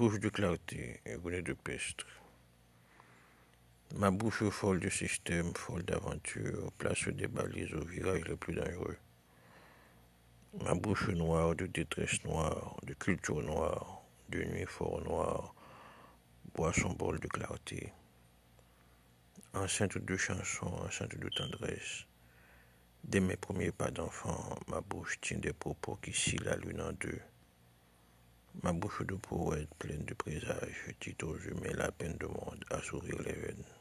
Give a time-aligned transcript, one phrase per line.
[0.00, 2.06] bouche de clarté bonnet de peste.
[3.96, 8.96] Ma bouche folle de système, folle d'aventure, place des balises au virage les plus dangereux.
[10.64, 14.00] Ma bouche noire de détresse noire, de culture noire,
[14.30, 15.54] de nuit fort noire,
[16.54, 17.92] boit son bol de clarté.
[19.52, 22.06] Enceinte de chansons, enceinte de tendresse,
[23.04, 26.92] dès mes premiers pas d'enfant, ma bouche tient des propos qui scient la lune en
[26.92, 27.20] deux.
[28.62, 32.82] Ma bouche de poète pleine de présages dit aux humains la peine de monde à
[32.82, 33.79] sourire les veines.